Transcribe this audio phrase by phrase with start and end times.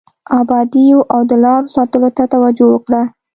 [0.39, 3.03] ابادیو او د لارو ساتلو ته توجه وکړه.